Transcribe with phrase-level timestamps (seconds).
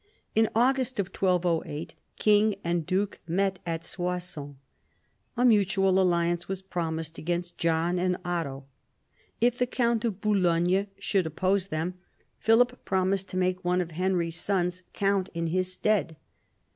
[0.33, 4.55] In August 1208 king and duke met at Soissons.
[5.37, 8.65] A mutual alliance was promised against John and Otto.
[9.39, 11.99] If the count of Boulogne should oppose them,
[12.39, 16.15] Philip promised to make one of Henry's sons count in his stead.